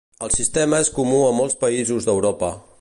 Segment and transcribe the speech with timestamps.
[0.27, 2.55] El sistema és comú a molts països d'Europa.